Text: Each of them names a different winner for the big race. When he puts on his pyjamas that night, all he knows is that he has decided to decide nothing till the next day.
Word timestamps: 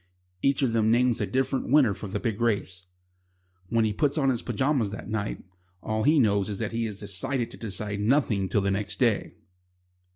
Each 0.41 0.63
of 0.63 0.73
them 0.73 0.89
names 0.89 1.21
a 1.21 1.27
different 1.27 1.69
winner 1.69 1.93
for 1.93 2.07
the 2.07 2.19
big 2.19 2.41
race. 2.41 2.87
When 3.69 3.85
he 3.85 3.93
puts 3.93 4.17
on 4.17 4.31
his 4.31 4.41
pyjamas 4.41 4.89
that 4.89 5.11
night, 5.11 5.43
all 5.83 6.01
he 6.01 6.17
knows 6.17 6.49
is 6.49 6.57
that 6.57 6.71
he 6.71 6.85
has 6.85 7.01
decided 7.01 7.51
to 7.51 7.57
decide 7.57 7.99
nothing 7.99 8.49
till 8.49 8.61
the 8.61 8.71
next 8.71 8.97
day. 8.97 9.35